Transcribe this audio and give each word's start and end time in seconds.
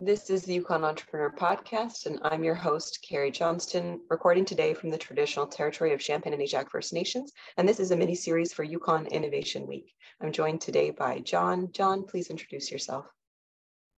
This 0.00 0.30
is 0.30 0.44
the 0.44 0.54
Yukon 0.54 0.84
Entrepreneur 0.84 1.28
Podcast, 1.28 2.06
and 2.06 2.20
I'm 2.22 2.44
your 2.44 2.54
host, 2.54 3.00
Carrie 3.02 3.32
Johnston, 3.32 4.00
recording 4.08 4.44
today 4.44 4.72
from 4.72 4.90
the 4.90 4.96
traditional 4.96 5.44
territory 5.44 5.92
of 5.92 6.00
Champagne 6.00 6.32
and 6.32 6.40
Aishihik 6.40 6.70
First 6.70 6.92
Nations. 6.92 7.32
And 7.56 7.68
this 7.68 7.80
is 7.80 7.90
a 7.90 7.96
mini 7.96 8.14
series 8.14 8.52
for 8.52 8.62
Yukon 8.62 9.06
Innovation 9.08 9.66
Week. 9.66 9.92
I'm 10.20 10.30
joined 10.30 10.60
today 10.60 10.90
by 10.92 11.18
Jon. 11.18 11.72
Jon, 11.72 12.04
please 12.04 12.30
introduce 12.30 12.70
yourself. 12.70 13.06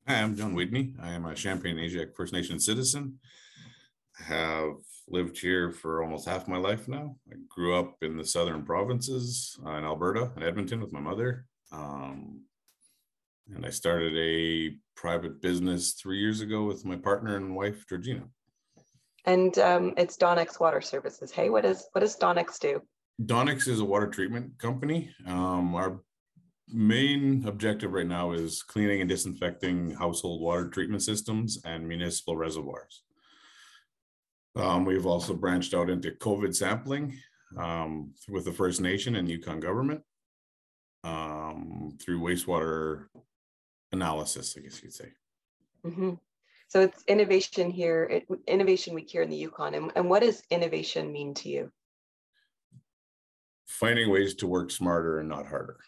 Hi, 0.09 0.23
I'm 0.23 0.35
Jon 0.35 0.55
Widney. 0.55 0.95
I 1.03 1.11
am 1.11 1.27
a 1.27 1.37
Champagne 1.37 1.77
Aishihik 1.77 2.17
First 2.17 2.33
Nation 2.33 2.59
citizen. 2.59 3.19
I 4.19 4.23
have 4.23 4.77
lived 5.07 5.39
here 5.39 5.71
for 5.71 6.03
almost 6.03 6.27
half 6.27 6.49
my 6.49 6.57
life 6.57 6.89
now. 6.89 7.17
I 7.31 7.35
grew 7.51 7.75
up 7.75 7.97
in 8.01 8.17
the 8.17 8.25
southern 8.25 8.65
provinces 8.65 9.55
uh, 9.67 9.73
in 9.73 9.85
Alberta 9.85 10.33
and 10.35 10.45
Edmonton 10.45 10.81
with 10.81 10.95
my 10.95 11.01
mother. 11.01 11.45
Um, 11.71 12.45
and 13.55 13.67
I 13.67 13.71
started 13.71 14.17
a 14.17 14.77
private 14.97 15.41
business 15.41 15.93
three 15.93 16.19
years 16.19 16.41
ago 16.41 16.65
with 16.65 16.85
my 16.85 16.97
partner 16.97 17.37
and 17.37 17.57
wife, 17.57 17.85
Georgina. 17.89 18.25
And 19.25 19.59
um, 19.59 19.95
it's 19.97 20.17
Dawnix 20.17 20.61
Water 20.61 20.81
Services. 20.81 21.31
Hey, 21.31 21.51
what 21.51 21.65
is 21.65 21.87
what 21.93 22.01
does 22.01 22.17
Dawnix 22.17 22.59
do? 22.59 22.81
Dawnix 23.23 23.69
is 23.69 23.81
a 23.81 23.85
water 23.85 24.07
treatment 24.07 24.59
company. 24.59 25.11
Um, 25.27 25.75
our 25.75 26.01
main 26.69 27.45
objective 27.47 27.93
right 27.93 28.07
now 28.07 28.33
is 28.33 28.63
cleaning 28.63 29.01
and 29.01 29.11
disinfecting 29.11 29.91
household 29.91 30.41
water 30.41 30.69
treatment 30.69 31.03
systems 31.03 31.59
and 31.65 31.87
municipal 31.87 32.37
reservoirs. 32.37 33.03
Um, 34.57 34.85
we've 34.85 35.07
also 35.07 35.35
branched 35.35 35.75
out 35.75 35.91
into 35.91 36.13
COVID 36.13 36.55
sampling 36.55 37.19
um, 37.59 38.13
with 38.29 38.45
the 38.45 38.53
First 38.53 38.81
Nation 38.81 39.17
and 39.17 39.29
Yukon 39.29 39.61
government 39.61 40.03
um, 41.05 41.97
through 42.01 42.21
wastewater 42.21 43.07
analysis, 43.93 44.55
I 44.57 44.61
guess 44.61 44.77
you 44.77 44.83
could 44.83 44.95
say. 44.95 45.09
Mm-hmm. 45.85 46.15
So 46.69 46.81
it's 46.81 47.03
innovation 47.09 47.71
here, 47.71 48.05
it, 48.05 48.27
innovation 48.47 48.95
week 48.95 49.11
here 49.11 49.23
in 49.23 49.31
the 49.31 49.37
Yukon. 49.37 49.75
And, 49.75 49.93
and 49.97 50.09
what 50.09 50.23
does 50.23 50.43
innovation 50.51 51.13
mean 51.13 51.35
to 51.35 51.49
you? 51.49 51.73
Finding 53.67 54.11
ways 54.11 54.35
to 54.37 54.47
work 54.47 54.71
smarter 54.71 55.19
and 55.19 55.29
not 55.29 55.47
harder. 55.47 55.79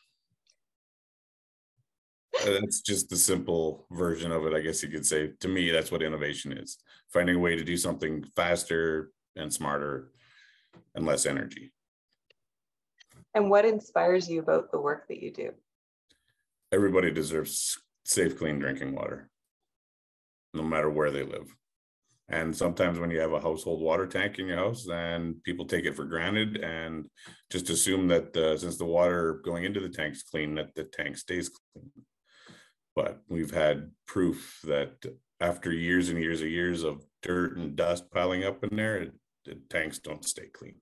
that's 2.45 2.81
just 2.81 3.11
the 3.11 3.17
simple 3.17 3.87
version 3.93 4.33
of 4.33 4.45
it, 4.47 4.55
I 4.55 4.61
guess 4.61 4.83
you 4.83 4.89
could 4.89 5.07
say. 5.07 5.33
To 5.41 5.49
me, 5.49 5.71
that's 5.71 5.93
what 5.93 6.03
innovation 6.03 6.53
is 6.53 6.79
finding 7.13 7.37
a 7.37 7.39
way 7.39 7.57
to 7.57 7.65
do 7.65 7.77
something 7.77 8.25
faster 8.35 9.13
and 9.37 9.53
smarter 9.53 10.11
and 10.95 11.07
less 11.07 11.27
energy. 11.27 11.73
And 13.35 13.51
what 13.51 13.65
inspires 13.65 14.29
you 14.29 14.41
about 14.41 14.73
the 14.73 14.81
work 14.81 15.09
that 15.09 15.23
you 15.23 15.31
do? 15.31 15.53
Everybody 16.73 17.11
deserves 17.11 17.79
safe, 18.05 18.39
clean 18.39 18.59
drinking 18.59 18.95
water, 18.95 19.31
no 20.55 20.63
matter 20.63 20.91
where 20.91 21.11
they 21.11 21.23
live. 21.23 21.55
And 22.29 22.57
sometimes 22.57 22.99
when 22.99 23.11
you 23.11 23.21
have 23.21 23.33
a 23.33 23.41
household 23.41 23.83
water 23.83 24.07
tank 24.07 24.39
in 24.39 24.47
your 24.47 24.57
house, 24.57 24.87
then 24.87 25.41
people 25.45 25.67
take 25.67 25.85
it 25.85 25.95
for 25.95 26.05
granted 26.05 26.57
and 26.59 27.07
just 27.51 27.69
assume 27.69 28.09
that 28.09 28.35
uh, 28.37 28.57
since 28.57 28.79
the 28.79 28.87
water 28.87 29.41
going 29.45 29.65
into 29.65 29.81
the 29.81 29.89
tank 29.89 30.15
is 30.15 30.23
clean, 30.23 30.55
that 30.55 30.75
the 30.75 30.85
tank 30.85 31.19
stays 31.19 31.51
clean. 31.51 31.91
But 32.97 33.21
we've 33.29 33.51
had 33.53 33.91
proof 34.07 34.61
that 34.65 34.93
after 35.41 35.73
years 35.73 36.09
and 36.09 36.19
years 36.19 36.41
and 36.41 36.51
years 36.51 36.85
of 36.85 37.05
dirt 37.23 37.57
and 37.57 37.77
dust 37.77 38.11
piling 38.11 38.45
up 38.45 38.65
in 38.65 38.77
there, 38.77 38.97
it, 38.97 39.13
the 39.45 39.59
tanks 39.69 39.99
don't 39.99 40.25
stay 40.25 40.47
clean. 40.47 40.77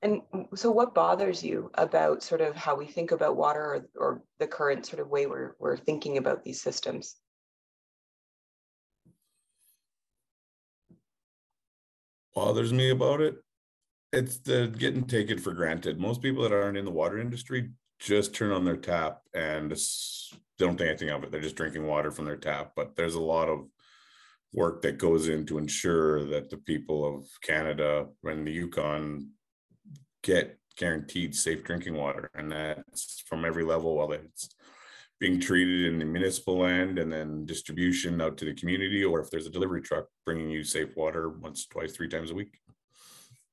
And 0.00 0.22
so, 0.54 0.70
what 0.70 0.94
bothers 0.94 1.42
you 1.42 1.70
about 1.74 2.22
sort 2.22 2.40
of 2.40 2.54
how 2.54 2.76
we 2.76 2.86
think 2.86 3.10
about 3.10 3.36
water 3.36 3.60
or, 3.60 3.88
or 3.96 4.22
the 4.38 4.46
current 4.46 4.86
sort 4.86 5.00
of 5.00 5.08
way 5.08 5.26
we're, 5.26 5.56
we're 5.58 5.76
thinking 5.76 6.18
about 6.18 6.44
these 6.44 6.60
systems? 6.60 7.16
Bothers 12.34 12.72
me 12.72 12.90
about 12.90 13.20
it. 13.20 13.36
It's 14.12 14.38
the 14.38 14.68
getting 14.68 15.04
taken 15.04 15.38
for 15.38 15.52
granted. 15.52 15.98
Most 15.98 16.22
people 16.22 16.44
that 16.44 16.52
aren't 16.52 16.78
in 16.78 16.84
the 16.84 16.90
water 16.92 17.18
industry 17.18 17.70
just 17.98 18.32
turn 18.32 18.52
on 18.52 18.64
their 18.64 18.76
tap 18.76 19.22
and 19.34 19.76
don't 20.58 20.78
think 20.78 20.88
anything 20.88 21.10
of 21.10 21.24
it. 21.24 21.32
They're 21.32 21.40
just 21.40 21.56
drinking 21.56 21.86
water 21.86 22.12
from 22.12 22.24
their 22.24 22.36
tap. 22.36 22.72
But 22.76 22.94
there's 22.94 23.16
a 23.16 23.20
lot 23.20 23.48
of 23.48 23.66
work 24.52 24.82
that 24.82 24.98
goes 24.98 25.28
in 25.28 25.44
to 25.46 25.58
ensure 25.58 26.24
that 26.26 26.48
the 26.48 26.56
people 26.56 27.04
of 27.04 27.26
Canada 27.42 28.06
and 28.24 28.46
the 28.46 28.52
Yukon 28.52 29.30
get 30.22 30.58
guaranteed 30.76 31.34
safe 31.34 31.64
drinking 31.64 31.94
water. 31.94 32.30
And 32.34 32.50
that's 32.52 33.22
from 33.26 33.44
every 33.44 33.64
level, 33.64 33.96
whether 33.96 34.22
it's 34.22 34.48
being 35.20 35.40
treated 35.40 35.86
in 35.92 35.98
the 35.98 36.04
municipal 36.04 36.58
land 36.58 36.98
and 36.98 37.12
then 37.12 37.44
distribution 37.44 38.20
out 38.20 38.36
to 38.38 38.44
the 38.44 38.54
community, 38.54 39.04
or 39.04 39.20
if 39.20 39.30
there's 39.30 39.46
a 39.46 39.50
delivery 39.50 39.82
truck 39.82 40.06
bringing 40.24 40.48
you 40.48 40.62
safe 40.62 40.96
water 40.96 41.28
once, 41.30 41.66
twice, 41.66 41.92
three 41.92 42.08
times 42.08 42.30
a 42.30 42.34
week. 42.34 42.56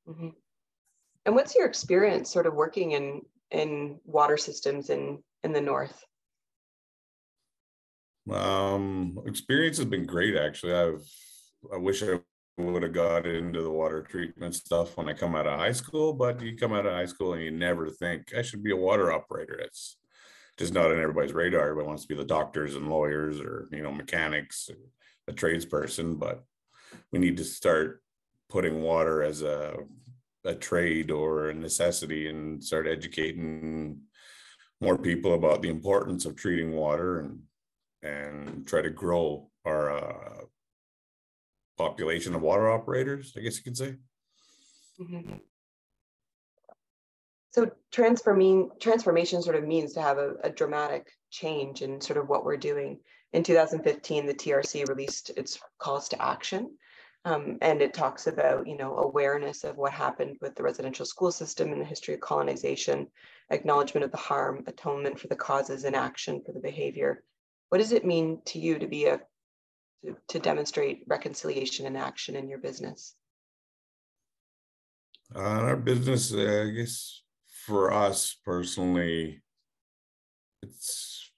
Mm-hmm. 0.07 0.29
And 1.25 1.35
what's 1.35 1.55
your 1.55 1.65
experience 1.65 2.31
sort 2.31 2.45
of 2.45 2.53
working 2.53 2.91
in 2.91 3.21
in 3.51 3.99
water 4.05 4.37
systems 4.37 4.89
in 4.89 5.23
in 5.43 5.53
the 5.53 5.61
north? 5.61 6.03
Um, 8.29 9.19
experience 9.25 9.77
has 9.77 9.87
been 9.87 10.05
great 10.05 10.37
actually. 10.37 10.73
I've 10.73 11.07
I 11.73 11.77
wish 11.77 12.03
I 12.03 12.19
would 12.57 12.83
have 12.83 12.93
got 12.93 13.25
into 13.25 13.61
the 13.61 13.71
water 13.71 14.01
treatment 14.01 14.55
stuff 14.55 14.95
when 14.95 15.09
I 15.09 15.13
come 15.13 15.35
out 15.35 15.47
of 15.47 15.59
high 15.59 15.73
school, 15.73 16.13
but 16.13 16.41
you 16.41 16.55
come 16.55 16.73
out 16.73 16.85
of 16.85 16.93
high 16.93 17.05
school 17.05 17.33
and 17.33 17.43
you 17.43 17.51
never 17.51 17.89
think 17.89 18.33
I 18.35 18.41
should 18.41 18.63
be 18.63 18.71
a 18.71 18.77
water 18.77 19.11
operator. 19.11 19.55
It's 19.55 19.97
just 20.57 20.73
not 20.73 20.91
on 20.91 20.99
everybody's 20.99 21.33
radar. 21.33 21.61
Everybody 21.61 21.87
wants 21.87 22.03
to 22.03 22.07
be 22.07 22.15
the 22.15 22.23
doctors 22.23 22.75
and 22.75 22.89
lawyers 22.89 23.41
or 23.41 23.67
you 23.71 23.83
know 23.83 23.91
mechanics, 23.91 24.69
a 25.27 25.33
tradesperson, 25.33 26.17
but 26.17 26.43
we 27.11 27.19
need 27.19 27.37
to 27.37 27.43
start 27.43 28.01
putting 28.49 28.81
water 28.81 29.21
as 29.21 29.41
a 29.41 29.75
a 30.45 30.55
trade 30.55 31.11
or 31.11 31.49
a 31.49 31.53
necessity 31.53 32.29
and 32.29 32.63
start 32.63 32.87
educating 32.87 33.99
more 34.79 34.97
people 34.97 35.33
about 35.33 35.61
the 35.61 35.69
importance 35.69 36.25
of 36.25 36.35
treating 36.35 36.71
water 36.71 37.19
and 37.19 37.39
and 38.03 38.67
try 38.67 38.81
to 38.81 38.91
grow 38.91 39.49
our 39.65 39.91
uh, 39.91 40.43
population 41.77 42.35
of 42.35 42.41
water 42.41 42.69
operators, 42.69 43.33
I 43.37 43.41
guess 43.41 43.57
you 43.57 43.63
could 43.63 43.77
say. 43.77 43.95
Mm-hmm. 44.99 45.35
So 47.51 47.71
transforming 47.91 48.69
transformation 48.81 49.41
sort 49.41 49.55
of 49.55 49.63
means 49.63 49.93
to 49.93 50.01
have 50.01 50.17
a, 50.17 50.33
a, 50.43 50.49
dramatic 50.49 51.07
change 51.31 51.81
in 51.81 52.01
sort 52.01 52.17
of 52.17 52.27
what 52.27 52.43
we're 52.43 52.57
doing. 52.57 52.99
In 53.31 53.43
2015, 53.43 54.25
the 54.25 54.33
TRC 54.33 54.87
released 54.89 55.31
its 55.37 55.57
calls 55.77 56.09
to 56.09 56.21
action. 56.21 56.75
Um, 57.23 57.57
and 57.61 57.81
it 57.81 57.93
talks 57.93 58.27
about, 58.27 58.67
you 58.67 58.77
know, 58.77 58.97
awareness 58.97 59.63
of 59.63 59.77
what 59.77 59.91
happened 59.93 60.37
with 60.41 60.53
the 60.55 60.63
residential 60.63 61.05
school 61.05 61.31
system 61.31 61.71
and 61.71 61.81
the 61.81 61.85
history 61.85 62.13
of 62.13 62.19
colonization, 62.19 63.07
acknowledgement 63.49 64.03
of 64.03 64.11
the 64.11 64.17
harm, 64.17 64.63
atonement 64.67 65.19
for 65.19 65.27
the 65.27 65.35
causes, 65.35 65.85
and 65.85 65.95
action 65.95 66.41
for 66.45 66.51
the 66.51 66.59
behavior. 66.59 67.23
What 67.69 67.79
does 67.79 67.93
it 67.93 68.05
mean 68.05 68.41
to 68.45 68.59
you 68.59 68.77
to 68.77 68.87
be 68.87 69.05
a 69.05 69.21
to, 70.29 70.39
demonstrate 70.39 71.03
reconciliation 71.07 71.85
and 71.85 71.97
action 71.97 72.35
in 72.35 72.47
your 72.47 72.59
business? 72.59 73.15
Uh, 75.35 75.39
our 75.39 75.77
business, 75.77 76.33
uh, 76.33 76.65
I 76.67 76.69
guess, 76.71 77.23
for 77.65 77.91
us 77.91 78.37
personally, 78.45 79.41
it's 80.61 81.31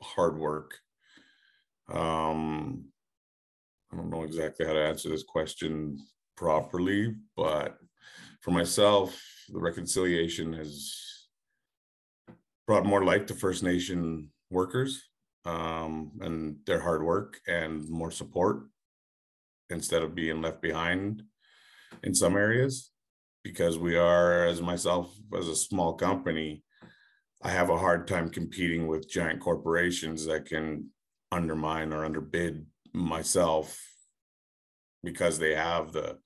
hard 0.00 0.38
work. 0.38 0.78
Um, 1.92 2.86
I 3.92 3.96
don't 3.96 4.10
know 4.10 4.22
exactly 4.22 4.64
how 4.66 4.72
to 4.72 4.84
answer 4.84 5.08
this 5.08 5.24
question 5.24 5.98
properly, 6.36 7.14
but 7.36 7.78
for 8.40 8.52
myself, 8.52 9.20
the 9.48 9.60
reconciliation 9.60 10.52
has 10.52 11.28
brought 12.66 12.86
more 12.86 13.04
light 13.04 13.26
to 13.28 13.34
First 13.34 13.62
Nation 13.62 14.30
workers 14.50 15.02
um, 15.44 16.12
and 16.20 16.56
their 16.66 16.80
hard 16.80 17.02
work 17.02 17.40
and 17.46 17.88
more 17.88 18.10
support 18.10 18.64
instead 19.70 20.02
of 20.02 20.14
being 20.14 20.40
left 20.42 20.62
behind 20.62 21.22
in 22.02 22.14
some 22.14 22.36
areas. 22.36 22.90
Because 23.42 23.76
we 23.76 23.96
are 23.96 24.44
as 24.44 24.62
myself 24.62 25.12
as 25.36 25.48
a 25.48 25.56
small 25.56 25.94
company 25.94 26.62
i 27.42 27.50
have 27.50 27.70
a 27.70 27.78
hard 27.78 28.06
time 28.06 28.28
competing 28.28 28.86
with 28.86 29.08
giant 29.08 29.40
corporations 29.40 30.26
that 30.26 30.46
can 30.46 30.86
undermine 31.30 31.92
or 31.92 32.04
underbid 32.04 32.64
myself 32.92 33.80
because 35.02 35.38
they 35.38 35.54
have 35.54 35.92
the 35.92 36.18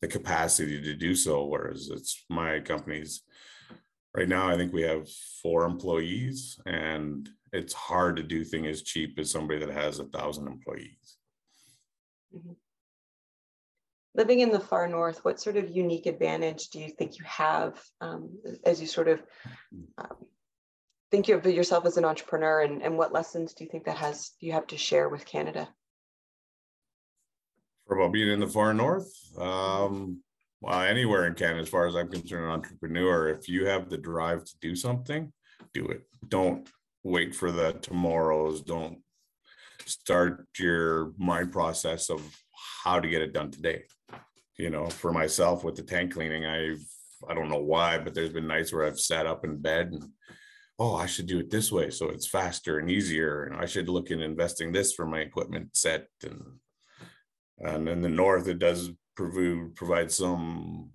the 0.00 0.08
capacity 0.08 0.82
to 0.82 0.94
do 0.94 1.14
so 1.14 1.46
whereas 1.46 1.88
it's 1.90 2.24
my 2.28 2.60
company's. 2.60 3.22
Right 4.16 4.28
now 4.28 4.48
i 4.48 4.56
think 4.56 4.72
we 4.72 4.82
have 4.82 5.08
four 5.42 5.64
employees 5.64 6.60
and 6.66 7.28
it's 7.54 7.72
hard 7.72 8.16
to 8.16 8.22
do 8.22 8.44
things 8.44 8.66
as 8.66 8.82
cheap 8.82 9.18
as 9.18 9.30
somebody 9.30 9.60
that 9.60 9.70
has 9.70 10.00
a 10.00 10.04
thousand 10.04 10.48
employees. 10.48 11.16
Mm-hmm. 12.34 12.52
Living 14.16 14.40
in 14.40 14.50
the 14.50 14.60
far 14.60 14.88
north, 14.88 15.24
what 15.24 15.40
sort 15.40 15.56
of 15.56 15.70
unique 15.70 16.06
advantage 16.06 16.68
do 16.68 16.78
you 16.80 16.88
think 16.88 17.18
you 17.18 17.24
have 17.24 17.80
um, 18.00 18.30
as 18.64 18.80
you 18.80 18.86
sort 18.86 19.08
of 19.08 19.22
um, 19.98 20.26
think 21.10 21.28
of 21.28 21.46
yourself 21.46 21.86
as 21.86 21.96
an 21.96 22.04
entrepreneur 22.04 22.62
and, 22.62 22.82
and 22.82 22.96
what 22.96 23.12
lessons 23.12 23.54
do 23.54 23.64
you 23.64 23.70
think 23.70 23.84
that 23.84 23.96
has 23.96 24.32
you 24.40 24.52
have 24.52 24.66
to 24.68 24.76
share 24.76 25.08
with 25.08 25.24
Canada? 25.24 25.68
For 27.86 27.98
about 27.98 28.12
being 28.12 28.28
in 28.28 28.40
the 28.40 28.46
far 28.46 28.72
north, 28.72 29.12
um, 29.38 30.20
well, 30.60 30.80
anywhere 30.80 31.26
in 31.26 31.34
Canada, 31.34 31.60
as 31.60 31.68
far 31.68 31.86
as 31.86 31.94
I'm 31.94 32.08
concerned, 32.08 32.46
an 32.46 32.50
entrepreneur, 32.50 33.28
if 33.28 33.48
you 33.48 33.66
have 33.66 33.90
the 33.90 33.98
drive 33.98 34.44
to 34.44 34.54
do 34.60 34.74
something, 34.74 35.32
do 35.72 35.86
it. 35.88 36.02
Don't 36.28 36.68
wait 37.04 37.34
for 37.34 37.52
the 37.52 37.74
tomorrows. 37.74 38.62
Don't 38.62 38.98
start 39.84 40.46
your 40.58 41.12
mind 41.18 41.52
process 41.52 42.10
of 42.10 42.22
how 42.82 42.98
to 42.98 43.08
get 43.08 43.22
it 43.22 43.34
done 43.34 43.50
today. 43.50 43.82
You 44.58 44.70
know, 44.70 44.86
for 44.86 45.12
myself 45.12 45.62
with 45.62 45.76
the 45.76 45.82
tank 45.82 46.14
cleaning, 46.14 46.46
I've 46.46 46.84
I 47.28 47.34
don't 47.34 47.48
know 47.48 47.62
why, 47.62 47.98
but 47.98 48.14
there's 48.14 48.32
been 48.32 48.46
nights 48.46 48.72
where 48.72 48.84
I've 48.84 49.00
sat 49.00 49.26
up 49.26 49.44
in 49.44 49.56
bed 49.56 49.92
and 49.92 50.04
oh, 50.78 50.94
I 50.94 51.06
should 51.06 51.26
do 51.26 51.38
it 51.38 51.50
this 51.50 51.70
way 51.70 51.90
so 51.90 52.08
it's 52.08 52.26
faster 52.26 52.78
and 52.78 52.90
easier, 52.90 53.44
and 53.44 53.56
I 53.56 53.66
should 53.66 53.88
look 53.88 54.10
in 54.10 54.20
investing 54.20 54.72
this 54.72 54.92
for 54.92 55.06
my 55.06 55.20
equipment 55.20 55.76
set 55.76 56.06
and 56.22 56.42
and 57.60 57.88
in 57.88 58.02
the 58.02 58.08
north 58.08 58.48
it 58.48 58.58
does 58.58 58.90
provide 59.14 59.74
provide 59.76 60.10
some 60.10 60.90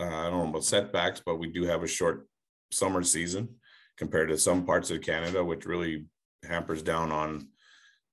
uh, 0.00 0.04
I 0.04 0.30
don't 0.30 0.44
know 0.44 0.48
about 0.48 0.64
setbacks, 0.64 1.22
but 1.24 1.38
we 1.38 1.48
do 1.48 1.64
have 1.64 1.82
a 1.82 1.88
short 1.88 2.26
summer 2.72 3.02
season 3.02 3.59
compared 4.00 4.30
to 4.30 4.38
some 4.38 4.64
parts 4.64 4.90
of 4.90 5.02
Canada, 5.02 5.44
which 5.44 5.66
really 5.66 6.06
hampers 6.48 6.82
down 6.82 7.12
on 7.12 7.46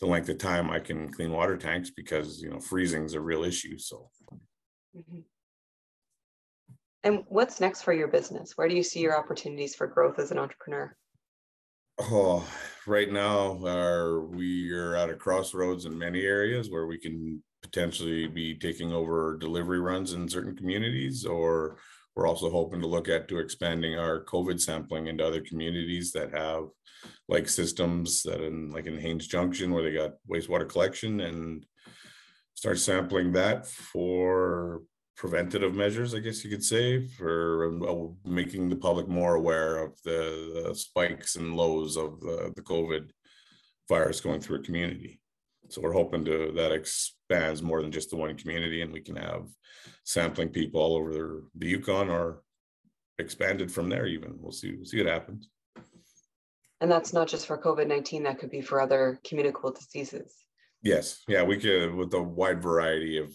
the 0.01 0.05
length 0.05 0.27
of 0.27 0.37
time 0.37 0.69
I 0.69 0.79
can 0.79 1.11
clean 1.11 1.31
water 1.31 1.57
tanks 1.57 1.89
because 1.89 2.41
you 2.41 2.49
know 2.49 2.59
freezing 2.59 3.05
is 3.05 3.13
a 3.13 3.21
real 3.21 3.45
issue. 3.45 3.79
So. 3.79 4.11
Mm-hmm. 4.95 5.19
And 7.03 7.23
what's 7.29 7.61
next 7.61 7.83
for 7.83 7.93
your 7.93 8.09
business? 8.09 8.53
Where 8.57 8.67
do 8.67 8.75
you 8.75 8.83
see 8.83 8.99
your 8.99 9.17
opportunities 9.17 9.75
for 9.75 9.87
growth 9.87 10.19
as 10.19 10.31
an 10.31 10.39
entrepreneur? 10.39 10.93
Oh, 11.99 12.45
right 12.85 13.09
now, 13.09 13.53
we 14.33 14.71
are 14.73 14.95
at 14.95 15.09
a 15.09 15.15
crossroads 15.15 15.85
in 15.85 15.97
many 15.97 16.23
areas 16.23 16.69
where 16.69 16.85
we 16.85 16.97
can 16.97 17.41
potentially 17.63 18.27
be 18.27 18.55
taking 18.55 18.91
over 18.91 19.37
delivery 19.37 19.79
runs 19.79 20.11
in 20.13 20.27
certain 20.27 20.55
communities, 20.55 21.25
or 21.25 21.77
we're 22.17 22.27
also 22.27 22.49
hoping 22.49 22.81
to 22.81 22.87
look 22.87 23.07
at 23.07 23.27
to 23.27 23.37
expanding 23.37 23.97
our 23.97 24.23
COVID 24.23 24.59
sampling 24.59 25.05
into 25.05 25.25
other 25.25 25.39
communities 25.39 26.11
that 26.13 26.33
have 26.33 26.63
like 27.29 27.47
systems 27.47 28.23
that 28.23 28.41
in 28.41 28.71
like 28.71 28.87
in 28.87 28.97
Haines 28.97 29.27
Junction 29.27 29.71
where 29.71 29.83
they 29.83 29.93
got 29.93 30.15
wastewater 30.27 30.67
collection 30.67 31.21
and 31.21 31.63
start 32.55 32.79
sampling 32.79 33.33
that 33.33 33.67
for 33.67 34.81
preventative 35.15 35.75
measures, 35.75 36.15
I 36.15 36.19
guess 36.19 36.43
you 36.43 36.49
could 36.49 36.63
say, 36.63 37.05
for 37.05 37.71
uh, 37.87 38.07
making 38.27 38.69
the 38.69 38.75
public 38.75 39.07
more 39.07 39.35
aware 39.35 39.77
of 39.77 39.93
the, 40.03 40.63
the 40.65 40.75
spikes 40.75 41.35
and 41.35 41.55
lows 41.55 41.97
of 41.97 42.19
the, 42.19 42.51
the 42.55 42.63
COVID 42.63 43.11
virus 43.87 44.21
going 44.21 44.41
through 44.41 44.59
a 44.59 44.63
community. 44.63 45.19
So 45.69 45.81
we're 45.81 45.93
hoping 45.93 46.23
to 46.25 46.51
that 46.55 46.71
expands 46.71 47.61
more 47.61 47.81
than 47.81 47.91
just 47.91 48.09
the 48.09 48.15
one 48.15 48.35
community, 48.37 48.81
and 48.81 48.93
we 48.93 49.01
can 49.01 49.15
have 49.15 49.47
sampling 50.03 50.49
people 50.49 50.81
all 50.81 50.95
over 50.95 51.43
the 51.55 51.67
Yukon 51.67 52.09
or 52.09 52.43
expanded 53.19 53.71
from 53.71 53.89
there. 53.89 54.05
Even 54.05 54.35
we'll 54.39 54.51
see. 54.51 54.75
We'll 54.75 54.85
see 54.85 55.03
what 55.03 55.11
happens. 55.11 55.49
And 56.79 56.91
that's 56.91 57.11
not 57.11 57.27
just 57.27 57.47
for 57.47 57.57
COVID 57.57 57.87
nineteen. 57.87 58.23
That 58.23 58.39
could 58.39 58.51
be 58.51 58.61
for 58.61 58.79
other 58.79 59.19
communicable 59.27 59.71
diseases. 59.71 60.33
Yes, 60.83 61.23
yeah, 61.27 61.43
we 61.43 61.57
could 61.57 61.95
with 61.95 62.13
a 62.13 62.21
wide 62.21 62.61
variety 62.61 63.17
of 63.17 63.33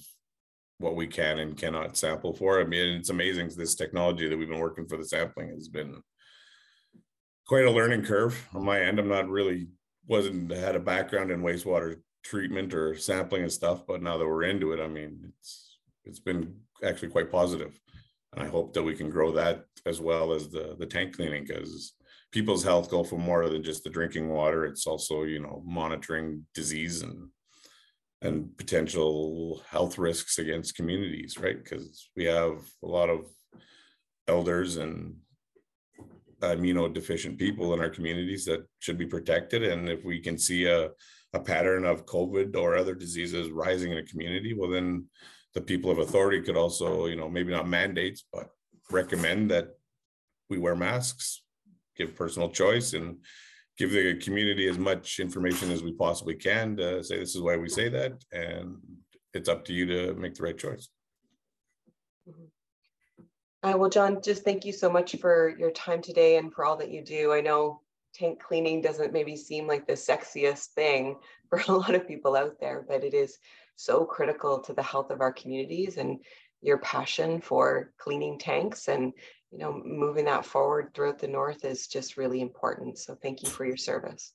what 0.79 0.97
we 0.97 1.07
can 1.07 1.39
and 1.39 1.57
cannot 1.57 1.97
sample 1.97 2.33
for. 2.35 2.61
I 2.61 2.65
mean, 2.65 2.97
it's 2.97 3.11
amazing 3.11 3.51
this 3.57 3.75
technology 3.75 4.29
that 4.29 4.37
we've 4.37 4.49
been 4.49 4.59
working 4.59 4.87
for 4.87 4.97
the 4.97 5.05
sampling 5.05 5.51
has 5.51 5.69
been 5.69 6.03
quite 7.47 7.67
a 7.67 7.71
learning 7.71 8.05
curve 8.05 8.49
on 8.55 8.65
my 8.65 8.81
end. 8.81 8.99
I'm 8.99 9.09
not 9.09 9.29
really 9.29 9.69
wasn't 10.07 10.51
had 10.51 10.77
a 10.77 10.81
background 10.81 11.31
in 11.31 11.43
wastewater 11.43 11.97
treatment 12.23 12.75
or 12.75 12.97
sampling 12.97 13.43
and 13.43 13.53
stuff, 13.53 13.87
but 13.87 14.03
now 14.03 14.19
that 14.19 14.27
we're 14.27 14.45
into 14.45 14.73
it, 14.73 14.81
I 14.81 14.89
mean, 14.89 15.21
it's 15.29 15.79
it's 16.05 16.21
been 16.21 16.57
actually 16.85 17.09
quite. 17.09 17.33
And 17.33 18.43
I 18.43 18.47
hope 18.47 18.73
that 18.73 18.83
we 18.83 18.95
can 18.95 19.11
grow 19.11 19.33
that 19.33 19.65
as 19.87 20.01
well 20.01 20.33
as 20.33 20.49
the 20.49 20.77
the 20.79 20.87
tank 20.87 21.17
cleaning 21.17 21.45
because 21.45 21.95
people's 22.33 22.65
health 22.65 22.91
go 22.91 23.05
for 23.05 23.19
more 23.19 23.49
than 23.49 23.63
just 23.63 23.85
the 23.85 23.91
drinking 23.91 24.29
water. 24.29 24.65
It's 24.65 24.87
also, 24.87 25.25
you 25.25 25.41
know, 25.41 25.63
monitoring 25.65 26.47
disease 26.55 27.03
and 27.03 27.29
and 28.23 28.57
potential 28.57 29.63
health 29.69 29.99
risks 29.99 30.39
against 30.39 30.77
communities, 30.77 31.39
right? 31.39 31.63
Because 31.63 32.09
we 32.17 32.25
have 32.25 32.65
a 32.83 32.87
lot 32.87 33.11
of 33.11 33.27
elders 34.29 34.77
and 34.77 35.17
immunodeficient 36.41 37.39
people 37.39 37.75
in 37.75 37.81
our 37.81 37.91
communities 37.91 38.45
that 38.45 38.65
should 38.79 38.99
be 38.99 39.07
protected. 39.07 39.65
And 39.65 39.89
if 39.89 40.05
we 40.05 40.21
can 40.21 40.39
see 40.39 40.67
a, 40.67 40.91
a 41.35 41.41
pattern 41.41 41.85
of 41.85 42.07
COVID 42.07 42.57
or 42.57 42.77
other 42.77 42.95
diseases 42.95 43.51
rising 43.51 43.93
in 43.93 43.99
a 43.99 44.05
community, 44.05 44.55
well, 44.55 44.71
then 44.71 45.07
the 45.55 45.61
people 45.61 45.91
of 45.91 45.99
authority 45.99 46.41
could 46.41 46.57
also, 46.57 47.07
you 47.07 47.17
know, 47.17 47.29
maybe 47.29 47.53
not 47.53 47.69
mandates, 47.69 48.25
but 48.33 48.51
recommend 48.91 49.51
that 49.51 49.77
we 50.49 50.59
wear 50.59 50.77
masks, 50.77 51.43
give 51.97 52.15
personal 52.15 52.51
choice, 52.51 52.93
and 52.93 53.17
give 53.79 53.91
the 53.91 54.15
community 54.17 54.69
as 54.69 54.79
much 54.79 55.19
information 55.19 55.71
as 55.71 55.83
we 55.83 55.93
possibly 55.93 56.35
can 56.35 56.77
to 56.77 57.03
say 57.03 57.19
this 57.19 57.35
is 57.35 57.43
why 57.43 57.57
we 57.57 57.69
say 57.69 57.89
that 57.89 58.13
and 58.33 58.77
it's 59.35 59.49
up 59.49 59.65
to 59.65 59.73
you 59.73 59.87
to 59.87 60.15
make 60.15 60.35
the 60.35 60.43
right 60.43 60.59
choice 60.59 60.89
mm-hmm. 62.29 63.69
uh, 63.69 63.77
well 63.77 63.91
jon 63.91 64.21
just 64.23 64.45
thank 64.45 64.65
you 64.65 64.73
so 64.73 64.91
much 64.91 65.17
for 65.17 65.57
your 65.59 65.71
time 65.71 66.03
today 66.03 66.37
and 66.37 66.53
for 66.53 66.65
all 66.65 66.77
that 66.77 66.91
you 66.91 67.03
do 67.03 67.33
i 67.33 67.41
know 67.41 67.81
tank 68.15 68.41
cleaning 68.43 68.81
doesn't 68.81 69.13
maybe 69.13 69.37
seem 69.37 69.67
like 69.67 69.87
the 69.87 69.93
sexiest 69.93 70.67
thing 70.69 71.17
for 71.49 71.63
a 71.69 71.73
lot 71.73 71.95
of 71.95 72.07
people 72.09 72.37
out 72.37 72.59
there 72.61 72.85
but 72.89 73.05
it 73.05 73.15
is 73.15 73.39
so 73.77 74.05
critical 74.05 74.61
to 74.61 74.73
the 74.73 74.83
health 74.83 75.11
of 75.11 75.21
our 75.21 75.33
communities 75.33 75.97
and 75.97 76.19
your 76.61 76.79
passion 76.79 77.41
for 77.41 77.93
cleaning 77.99 78.39
tanks 78.39 78.89
and 78.89 79.13
you 79.53 79.59
know, 79.59 79.83
moving 79.85 80.25
that 80.25 80.47
forward 80.47 80.93
throughout 80.95 81.19
the 81.19 81.29
North 81.29 81.65
is 81.65 81.87
just 81.87 82.17
really 82.17 82.41
important. 82.41 82.99
So 82.99 83.15
thank 83.15 83.43
you 83.43 83.51
for 83.51 83.67
your 83.67 83.77
service. 83.77 84.33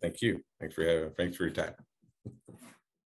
Thank 0.00 0.22
you. 0.22 0.42
Thanks 0.58 0.74
for, 0.74 0.84
having 0.84 1.10
thanks 1.10 1.36
for 1.36 1.44
your 1.44 1.52
time. 1.52 1.74